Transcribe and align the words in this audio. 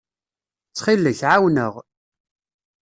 Ttxil-k, 0.69 1.19
ɛawen-aɣ. 1.29 1.73